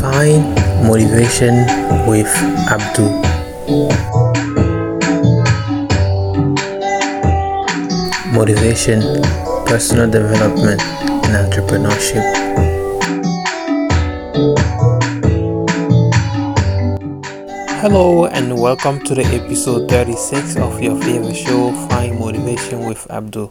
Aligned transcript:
Find 0.00 0.42
motivation 0.86 1.54
with 2.08 2.26
Abdou. 2.68 3.06
Motivation, 8.32 9.00
personal 9.66 10.10
development, 10.10 10.80
and 10.82 11.52
entrepreneurship. 11.52 12.24
Hello, 17.80 18.26
and 18.26 18.60
welcome 18.60 18.98
to 19.04 19.14
the 19.14 19.24
episode 19.24 19.88
36 19.88 20.56
of 20.56 20.82
your 20.82 21.00
favorite 21.00 21.36
show, 21.36 21.72
Find 21.88 22.18
Motivation 22.18 22.86
with 22.86 23.06
Abdou. 23.08 23.50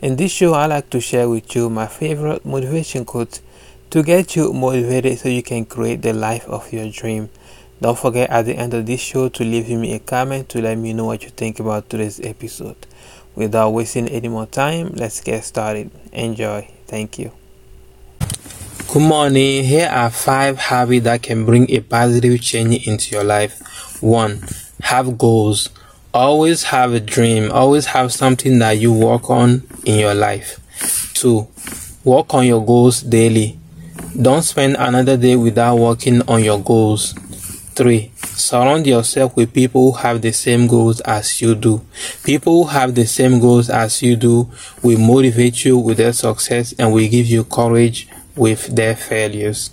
In 0.00 0.16
this 0.16 0.32
show, 0.32 0.54
I 0.54 0.66
like 0.66 0.90
to 0.90 1.00
share 1.00 1.28
with 1.28 1.54
you 1.54 1.70
my 1.70 1.86
favorite 1.86 2.44
motivation 2.44 3.04
quotes 3.04 3.40
to 3.92 4.02
get 4.02 4.34
you 4.34 4.54
motivated 4.54 5.18
so 5.18 5.28
you 5.28 5.42
can 5.42 5.66
create 5.66 6.00
the 6.00 6.14
life 6.14 6.48
of 6.48 6.72
your 6.72 6.90
dream. 6.90 7.28
Don't 7.82 7.98
forget 7.98 8.30
at 8.30 8.46
the 8.46 8.54
end 8.54 8.72
of 8.72 8.86
this 8.86 9.02
show 9.02 9.28
to 9.28 9.44
leave 9.44 9.68
me 9.68 9.92
a 9.92 9.98
comment 9.98 10.48
to 10.48 10.62
let 10.62 10.78
me 10.78 10.94
know 10.94 11.04
what 11.04 11.22
you 11.22 11.28
think 11.28 11.60
about 11.60 11.90
today's 11.90 12.18
episode. 12.20 12.86
Without 13.34 13.68
wasting 13.68 14.08
any 14.08 14.28
more 14.28 14.46
time, 14.46 14.92
let's 14.94 15.20
get 15.20 15.44
started. 15.44 15.90
Enjoy. 16.10 16.66
Thank 16.86 17.18
you. 17.18 17.32
Good 18.90 19.02
morning. 19.02 19.62
Here 19.64 19.88
are 19.88 20.08
five 20.08 20.56
habits 20.56 21.04
that 21.04 21.22
can 21.22 21.44
bring 21.44 21.70
a 21.70 21.80
positive 21.80 22.40
change 22.40 22.86
into 22.88 23.14
your 23.14 23.24
life. 23.24 24.02
One, 24.02 24.42
have 24.84 25.18
goals. 25.18 25.68
Always 26.14 26.62
have 26.62 26.94
a 26.94 27.00
dream. 27.00 27.52
Always 27.52 27.84
have 27.86 28.10
something 28.10 28.58
that 28.60 28.78
you 28.78 28.90
work 28.90 29.28
on 29.28 29.64
in 29.84 29.98
your 29.98 30.14
life. 30.14 30.60
Two, 31.12 31.48
work 32.04 32.32
on 32.32 32.46
your 32.46 32.64
goals 32.64 33.02
daily. 33.02 33.58
Don't 34.20 34.42
spend 34.42 34.76
another 34.78 35.16
day 35.16 35.36
without 35.36 35.76
working 35.76 36.20
on 36.28 36.44
your 36.44 36.60
goals. 36.60 37.14
3. 37.74 38.10
Surround 38.16 38.86
yourself 38.86 39.34
with 39.34 39.54
people 39.54 39.92
who 39.92 39.98
have 39.98 40.20
the 40.20 40.32
same 40.32 40.66
goals 40.66 41.00
as 41.00 41.40
you 41.40 41.54
do. 41.54 41.80
People 42.22 42.64
who 42.64 42.70
have 42.70 42.94
the 42.94 43.06
same 43.06 43.40
goals 43.40 43.70
as 43.70 44.02
you 44.02 44.16
do 44.16 44.50
will 44.82 44.98
motivate 44.98 45.64
you 45.64 45.78
with 45.78 45.96
their 45.96 46.12
success 46.12 46.74
and 46.78 46.92
will 46.92 47.08
give 47.08 47.26
you 47.26 47.44
courage 47.44 48.06
with 48.36 48.76
their 48.76 48.94
failures. 48.94 49.70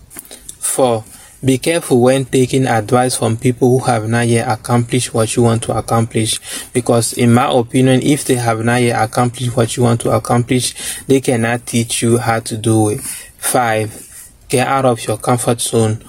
4. 0.59 1.03
Be 1.43 1.57
careful 1.57 1.99
when 1.99 2.23
taking 2.23 2.65
advice 2.65 3.17
from 3.17 3.35
people 3.35 3.79
who 3.79 3.85
have 3.85 4.07
not 4.07 4.27
yet 4.27 4.47
accomplished 4.49 5.13
what 5.13 5.35
you 5.35 5.43
want 5.43 5.63
to 5.63 5.77
accomplish 5.77 6.39
because 6.73 7.13
in 7.13 7.33
my 7.33 7.49
opinion 7.51 8.01
if 8.03 8.25
they 8.25 8.35
have 8.35 8.63
not 8.63 8.81
yet 8.81 9.01
accomplished 9.01 9.55
what 9.55 9.75
you 9.75 9.83
want 9.83 10.01
to 10.01 10.11
accomplish 10.11 11.01
they 11.07 11.21
cannot 11.21 11.65
teach 11.65 12.01
you 12.01 12.17
how 12.17 12.39
to 12.39 12.57
do 12.57 12.89
it. 12.89 13.01
5. 13.01 14.08
Get 14.49 14.67
out 14.67 14.85
of 14.85 15.05
your 15.05 15.17
comfort 15.17 15.61
zone. 15.61 16.03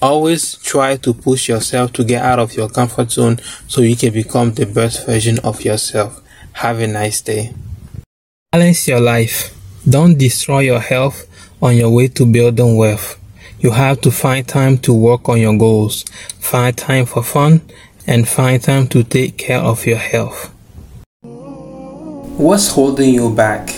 Always 0.00 0.54
try 0.56 0.96
to 0.98 1.12
push 1.12 1.48
yourself 1.48 1.92
to 1.94 2.04
get 2.04 2.22
out 2.24 2.38
of 2.38 2.54
your 2.54 2.68
comfort 2.68 3.10
zone 3.10 3.38
so 3.66 3.80
you 3.80 3.96
can 3.96 4.12
become 4.12 4.52
the 4.52 4.66
best 4.66 5.04
version 5.04 5.40
of 5.40 5.64
yourself. 5.64 6.22
Have 6.52 6.78
a 6.78 6.86
nice 6.86 7.20
day. 7.20 7.52
Balance 8.52 8.86
your 8.86 9.00
life. 9.00 9.52
Don't 9.88 10.16
destroy 10.16 10.60
your 10.60 10.80
health 10.80 11.26
on 11.60 11.76
your 11.76 11.90
way 11.90 12.06
to 12.08 12.24
building 12.24 12.76
wealth. 12.76 13.18
You 13.58 13.72
have 13.72 14.00
to 14.02 14.10
find 14.10 14.46
time 14.46 14.78
to 14.78 14.92
work 14.92 15.28
on 15.28 15.40
your 15.40 15.56
goals, 15.56 16.04
find 16.38 16.76
time 16.76 17.06
for 17.06 17.22
fun, 17.22 17.62
and 18.06 18.28
find 18.28 18.62
time 18.62 18.86
to 18.88 19.02
take 19.02 19.38
care 19.38 19.60
of 19.60 19.86
your 19.86 19.98
health. 19.98 20.52
What's 21.22 22.68
holding 22.68 23.14
you 23.14 23.34
back? 23.34 23.70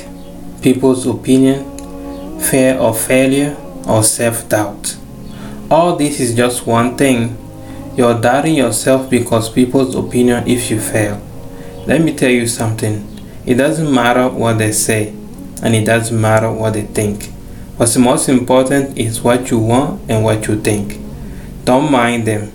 People's 0.62 1.06
opinion, 1.06 2.40
fear 2.40 2.74
of 2.76 2.98
failure, 2.98 3.56
or 3.86 4.02
self 4.02 4.48
doubt? 4.48 4.96
All 5.70 5.96
this 5.96 6.20
is 6.20 6.34
just 6.34 6.66
one 6.66 6.96
thing. 6.96 7.36
You're 7.96 8.20
doubting 8.20 8.54
yourself 8.54 9.08
because 9.08 9.48
people's 9.48 9.94
opinion 9.94 10.48
if 10.48 10.70
you 10.70 10.80
fail. 10.80 11.20
Let 11.86 12.02
me 12.02 12.14
tell 12.14 12.30
you 12.30 12.46
something. 12.46 13.06
It 13.46 13.54
doesn't 13.54 13.92
matter 13.92 14.28
what 14.28 14.58
they 14.58 14.72
say, 14.72 15.08
and 15.62 15.74
it 15.74 15.84
doesn't 15.84 16.18
matter 16.20 16.50
what 16.50 16.72
they 16.72 16.82
think. 16.82 17.30
What's 17.76 17.96
most 17.96 18.28
important 18.28 18.96
is 18.96 19.22
what 19.22 19.50
you 19.50 19.58
want 19.58 20.00
and 20.08 20.24
what 20.24 20.46
you 20.46 20.60
think. 20.60 20.98
Don't 21.64 21.90
mind 21.90 22.26
them. 22.26 22.52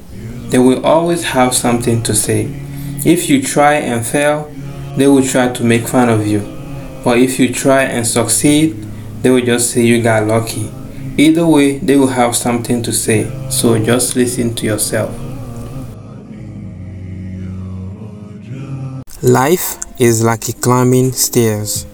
They 0.50 0.59
will 0.59 0.85
always 0.85 1.25
have 1.25 1.53
something 1.53 2.01
to 2.03 2.16
say. 2.16 2.46
If 3.06 3.29
you 3.29 3.41
try 3.41 3.75
and 3.75 4.06
fail, 4.06 4.51
they 4.97 5.07
will 5.07 5.23
try 5.23 5.50
to 5.53 5.63
make 5.63 5.88
fun 5.88 6.09
of 6.09 6.25
you. 6.25 6.40
But 7.03 7.19
if 7.19 7.40
you 7.40 7.53
try 7.53 7.84
and 7.84 8.06
succeed, 8.06 8.75
they 9.22 9.29
will 9.29 9.46
just 9.46 9.72
say 9.72 9.84
you 9.84 10.01
got 10.01 10.25
lucky. 10.28 10.72
Either 11.19 11.46
way, 11.46 11.78
they 11.80 11.97
will 11.97 12.07
have 12.07 12.34
something 12.34 12.81
to 12.81 12.94
say. 12.94 13.30
So 13.50 13.78
just 13.78 14.16
listen 14.16 14.56
to 14.56 14.66
yourself. 14.66 15.12
Life 19.22 19.75
is 20.00 20.24
like 20.24 20.46
climbing 20.62 21.12
stairs. 21.12 21.85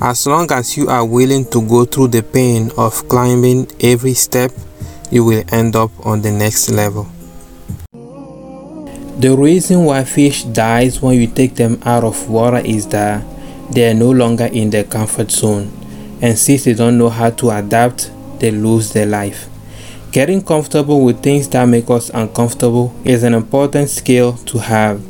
As 0.00 0.26
long 0.26 0.50
as 0.52 0.74
you 0.78 0.88
are 0.88 1.04
willing 1.04 1.44
to 1.50 1.60
go 1.60 1.84
through 1.84 2.08
the 2.08 2.22
pain 2.22 2.70
of 2.78 3.06
climbing 3.10 3.70
every 3.78 4.14
step, 4.14 4.50
you 5.10 5.22
will 5.22 5.44
end 5.52 5.76
up 5.76 5.90
on 6.06 6.22
the 6.22 6.32
next 6.32 6.70
level. 6.70 7.06
The 9.20 9.36
reason 9.36 9.84
why 9.84 10.04
fish 10.04 10.44
dies 10.44 11.02
when 11.02 11.20
you 11.20 11.26
take 11.26 11.56
them 11.56 11.78
out 11.84 12.04
of 12.04 12.30
water 12.30 12.62
is 12.64 12.88
that 12.88 13.22
they 13.70 13.90
are 13.90 13.94
no 13.94 14.10
longer 14.10 14.46
in 14.46 14.70
their 14.70 14.84
comfort 14.84 15.30
zone 15.30 15.70
and 16.22 16.38
since 16.38 16.64
they 16.64 16.72
don't 16.72 16.96
know 16.96 17.10
how 17.10 17.28
to 17.28 17.50
adapt, 17.50 18.10
they 18.42 18.50
lose 18.50 18.92
their 18.92 19.06
life. 19.06 19.48
Getting 20.10 20.42
comfortable 20.42 21.02
with 21.02 21.22
things 21.22 21.48
that 21.48 21.64
make 21.64 21.88
us 21.88 22.10
uncomfortable 22.10 22.94
is 23.06 23.22
an 23.22 23.32
important 23.32 23.88
skill 23.88 24.34
to 24.44 24.58
have, 24.58 25.02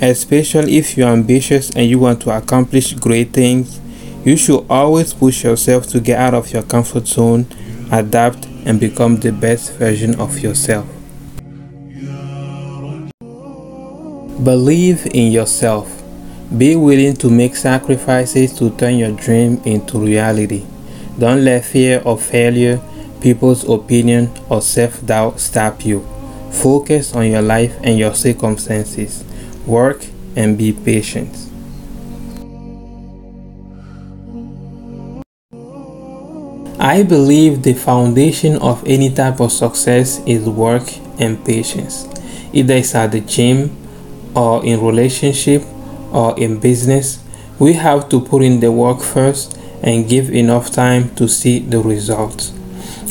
especially 0.00 0.76
if 0.76 0.96
you're 0.96 1.08
ambitious 1.08 1.70
and 1.70 1.90
you 1.90 1.98
want 1.98 2.20
to 2.20 2.30
accomplish 2.30 2.92
great 2.92 3.32
things 3.32 3.80
you 4.24 4.38
should 4.38 4.64
always 4.70 5.12
push 5.12 5.44
yourself 5.44 5.86
to 5.88 6.00
get 6.00 6.18
out 6.18 6.32
of 6.32 6.50
your 6.50 6.62
comfort 6.62 7.06
zone, 7.06 7.46
adapt, 7.92 8.46
and 8.64 8.80
become 8.80 9.18
the 9.18 9.30
best 9.30 9.74
version 9.74 10.18
of 10.18 10.38
yourself. 10.38 10.86
Believe 14.42 15.06
in 15.12 15.30
yourself. 15.30 16.02
Be 16.56 16.74
willing 16.74 17.16
to 17.16 17.28
make 17.28 17.54
sacrifices 17.54 18.56
to 18.58 18.70
turn 18.70 18.96
your 18.96 19.12
dream 19.12 19.60
into 19.66 19.98
reality. 19.98 20.64
Don't 21.18 21.44
let 21.44 21.64
fear 21.64 22.00
of 22.00 22.22
failure, 22.22 22.80
people's 23.20 23.68
opinion, 23.68 24.30
or 24.48 24.60
self 24.60 25.04
doubt 25.06 25.38
stop 25.38 25.84
you. 25.84 26.04
Focus 26.50 27.14
on 27.14 27.30
your 27.30 27.42
life 27.42 27.76
and 27.82 27.98
your 27.98 28.14
circumstances. 28.14 29.24
Work 29.66 30.06
and 30.36 30.58
be 30.58 30.72
patient. 30.72 31.30
I 36.78 37.02
believe 37.02 37.62
the 37.62 37.74
foundation 37.74 38.56
of 38.56 38.82
any 38.86 39.08
type 39.08 39.40
of 39.40 39.52
success 39.52 40.20
is 40.26 40.48
work 40.48 40.82
and 41.18 41.42
patience. 41.44 42.06
Either 42.52 42.74
it's 42.74 42.94
at 42.94 43.12
the 43.12 43.20
gym 43.20 43.74
or 44.34 44.64
in 44.66 44.80
relationship 44.84 45.62
or 46.12 46.38
in 46.38 46.58
business, 46.60 47.22
we 47.58 47.72
have 47.74 48.08
to 48.10 48.20
put 48.20 48.42
in 48.42 48.60
the 48.60 48.70
work 48.70 49.00
first 49.00 49.58
and 49.84 50.08
give 50.08 50.30
enough 50.30 50.72
time 50.72 51.14
to 51.14 51.28
see 51.28 51.58
the 51.58 51.78
results. 51.78 52.52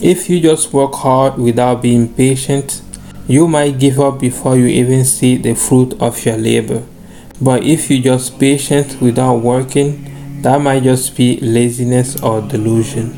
If 0.02 0.30
you 0.30 0.42
just 0.42 0.74
work 0.74 0.96
hard 0.96 1.38
without 1.38 1.84
being 1.84 2.14
patient, 2.14 2.82
you 3.28 3.48
might 3.48 3.80
give 3.80 4.00
up 4.00 4.20
before 4.20 4.58
you 4.58 4.66
even 4.66 5.06
see 5.06 5.38
the 5.38 5.54
fruit 5.54 5.94
of 6.02 6.26
your 6.26 6.38
labor. 6.38 6.84
But 7.40 7.64
if 7.64 7.90
you 7.90 8.02
just 8.02 8.40
patient 8.40 9.00
without 9.00 9.38
working, 9.38 10.42
that 10.42 10.62
might 10.62 10.84
just 10.84 11.16
be 11.16 11.40
laziness 11.40 12.22
or 12.22 12.42
delusion. 12.42 13.12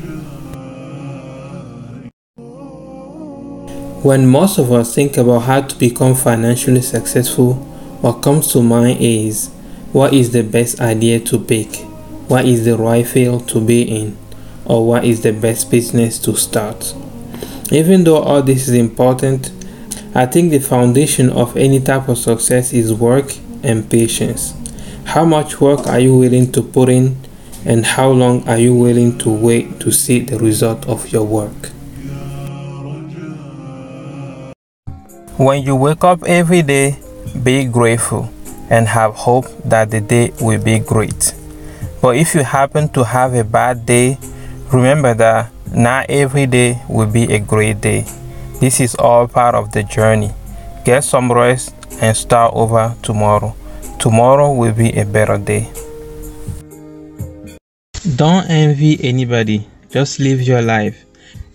When 4.02 4.26
most 4.28 4.58
of 4.58 4.70
us 4.70 4.94
think 4.94 5.16
about 5.16 5.40
how 5.40 5.62
to 5.62 5.76
become 5.76 6.14
financially 6.14 6.82
successful, 6.82 7.54
what 8.02 8.22
comes 8.22 8.52
to 8.52 8.62
mind 8.62 8.98
is 9.00 9.48
what 9.92 10.12
is 10.12 10.30
the 10.30 10.42
best 10.42 10.80
idea 10.80 11.18
to 11.20 11.38
pick, 11.38 11.84
what 12.28 12.44
is 12.44 12.64
the 12.64 12.76
right 12.76 13.06
field 13.06 13.48
to 13.48 13.60
be 13.60 13.82
in, 13.82 14.16
or 14.64 14.86
what 14.86 15.04
is 15.04 15.22
the 15.22 15.32
best 15.32 15.70
business 15.70 16.18
to 16.20 16.34
start. 16.36 16.94
Even 17.70 18.04
though 18.04 18.18
all 18.18 18.42
this 18.42 18.68
is 18.68 18.74
important, 18.74 19.52
I 20.14 20.26
think 20.26 20.50
the 20.50 20.60
foundation 20.60 21.30
of 21.30 21.56
any 21.56 21.80
type 21.80 22.08
of 22.08 22.18
success 22.18 22.72
is 22.72 22.92
work 22.92 23.32
and 23.62 23.88
patience. 23.90 24.54
How 25.04 25.24
much 25.24 25.60
work 25.60 25.86
are 25.86 26.00
you 26.00 26.16
willing 26.16 26.50
to 26.52 26.62
put 26.62 26.88
in, 26.88 27.16
and 27.64 27.84
how 27.84 28.10
long 28.10 28.46
are 28.48 28.58
you 28.58 28.74
willing 28.74 29.18
to 29.18 29.30
wait 29.30 29.78
to 29.80 29.90
see 29.90 30.20
the 30.20 30.38
result 30.38 30.86
of 30.88 31.12
your 31.12 31.24
work? 31.24 31.70
When 35.36 35.62
you 35.62 35.76
wake 35.76 36.02
up 36.02 36.24
every 36.24 36.62
day, 36.62 36.98
be 37.42 37.66
grateful 37.66 38.30
and 38.70 38.88
have 38.88 39.14
hope 39.14 39.46
that 39.64 39.90
the 39.90 40.00
day 40.00 40.32
will 40.40 40.62
be 40.62 40.78
great. 40.78 41.34
But 42.02 42.16
if 42.16 42.34
you 42.34 42.44
happen 42.44 42.88
to 42.90 43.04
have 43.04 43.34
a 43.34 43.44
bad 43.44 43.86
day, 43.86 44.18
remember 44.72 45.14
that 45.14 45.50
not 45.72 46.06
every 46.08 46.46
day 46.46 46.82
will 46.88 47.06
be 47.06 47.24
a 47.32 47.38
great 47.38 47.80
day. 47.80 48.04
This 48.60 48.80
is 48.80 48.94
all 48.94 49.26
part 49.28 49.54
of 49.54 49.72
the 49.72 49.82
journey. 49.82 50.30
Get 50.84 51.04
some 51.04 51.32
rest 51.32 51.74
and 52.00 52.16
start 52.16 52.52
over 52.54 52.94
tomorrow. 53.02 53.54
Tomorrow 53.98 54.52
will 54.52 54.74
be 54.74 54.92
a 54.92 55.04
better 55.04 55.38
day. 55.38 55.70
Don't 58.14 58.48
envy 58.48 59.02
anybody, 59.02 59.66
just 59.90 60.20
live 60.20 60.42
your 60.42 60.62
life. 60.62 61.05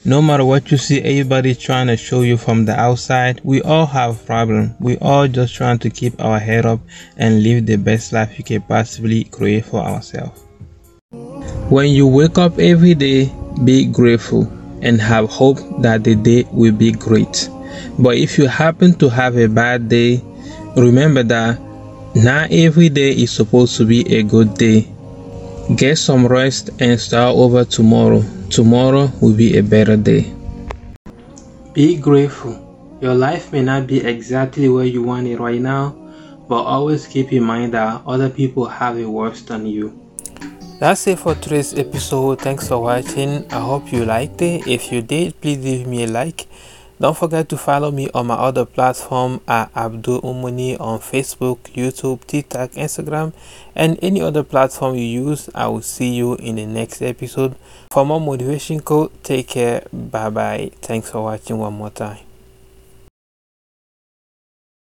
No 0.03 0.19
matter 0.19 0.44
what 0.44 0.71
you 0.71 0.77
see 0.77 1.00
everybody 1.00 1.53
trying 1.53 1.86
to 1.86 1.95
show 1.95 2.21
you 2.21 2.36
from 2.36 2.65
the 2.65 2.74
outside, 2.74 3.39
we 3.44 3.62
all 3.62 3.86
have 3.86 4.25
problems. 4.25 4.71
We 4.80 4.98
all 4.98 5.27
just 5.27 5.53
trying 5.53 5.77
to 5.77 5.92
keep 5.92 6.19
our 6.19 6.39
head 6.39 6.65
up 6.65 6.80
and 7.18 7.44
live 7.44 7.68
the 7.68 7.75
best 7.75 8.12
life 8.12 8.36
you 8.39 8.44
can 8.44 8.63
possibly 8.63 9.25
create 9.25 9.65
for 9.65 9.80
ourselves. 9.80 10.42
When 11.69 11.89
you 11.89 12.07
wake 12.07 12.39
up 12.39 12.57
every 12.57 12.95
day, 12.95 13.31
be 13.63 13.86
grateful 13.86 14.51
and 14.81 15.00
have 15.00 15.30
hope 15.30 15.59
that 15.83 16.03
the 16.03 16.15
day 16.15 16.48
will 16.51 16.74
be 16.74 16.92
great. 16.92 17.48
But 18.00 18.18
if 18.18 18.39
you 18.39 18.48
happen 18.48 18.95
to 18.95 19.07
have 19.07 19.38
a 19.38 19.48
bad 19.48 19.88
day, 19.88 20.24
remember 20.75 21.21
that 21.24 21.59
not 22.15 22.51
every 22.51 22.89
day 22.89 23.12
is 23.12 23.30
supposed 23.30 23.77
to 23.77 23.86
be 23.86 24.01
a 24.15 24.24
good 24.24 24.56
day. 24.56 24.90
Get 25.75 25.97
some 25.97 26.27
rest 26.27 26.69
and 26.81 27.00
start 27.00 27.35
over 27.35 27.63
tomorrow. 27.63 28.23
Tomorrow 28.50 29.09
will 29.21 29.33
be 29.33 29.57
a 29.57 29.63
better 29.63 29.95
day. 29.95 30.33
Be 31.73 31.95
grateful. 31.95 32.59
Your 33.00 33.15
life 33.15 33.53
may 33.53 33.62
not 33.62 33.88
be 33.88 34.03
exactly 34.03 34.68
where 34.68 34.85
you 34.85 35.01
want 35.01 35.27
it 35.27 35.39
right 35.39 35.62
now, 35.62 35.95
but 36.50 36.63
always 36.63 37.07
keep 37.07 37.31
in 37.31 37.44
mind 37.44 37.73
that 37.73 38.01
other 38.06 38.29
people 38.29 38.65
have 38.68 38.97
it 38.97 39.06
worse 39.06 39.41
than 39.44 39.65
you. 39.65 39.97
That's 40.79 41.07
it 41.07 41.19
for 41.19 41.35
today's 41.35 41.74
episode. 41.77 42.41
Thanks 42.41 42.67
for 42.67 42.79
watching. 42.79 43.45
I 43.53 43.62
hope 43.62 43.94
you 43.94 44.03
liked 44.03 44.41
it. 44.41 44.67
If 44.67 44.91
you 44.91 45.01
did, 45.01 45.39
please 45.39 45.63
leave 45.63 45.88
me 45.88 46.03
a 46.03 46.07
like 46.07 46.47
don't 47.01 47.18
forget 47.18 47.50
to 47.50 47.57
follow 47.57 47.89
me 47.92 48.09
on 48.13 48.27
my 48.27 48.36
other 48.36 48.63
platform 48.63 49.42
at 49.48 49.74
Abdou 49.74 50.21
Moumouni 50.21 50.80
on 50.80 51.00
Facebook, 51.00 51.57
YouTube, 51.74 52.24
TikTok, 52.25 52.71
Instagram, 52.71 53.33
and 53.75 53.98
any 54.03 54.21
other 54.21 54.44
platform 54.44 54.95
you 54.95 55.25
use. 55.27 55.50
I 55.56 55.68
will 55.68 55.81
see 55.81 56.13
you 56.13 56.36
in 56.36 56.56
the 56.57 56.65
next 56.68 57.01
episode. 57.01 57.56
For 57.92 58.06
more 58.06 58.21
motivation 58.21 58.81
code, 58.81 59.12
take 59.24 59.48
care. 59.48 59.83
Bye 59.92 60.30
bye. 60.30 60.71
Thanks 60.81 61.09
for 61.09 61.24
watching 61.24 61.57
one 61.57 61.74
more 61.74 61.89
time. 61.89 62.30